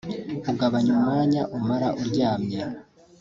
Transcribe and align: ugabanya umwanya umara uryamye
ugabanya 0.51 0.91
umwanya 0.95 1.41
umara 1.57 1.87
uryamye 2.01 2.59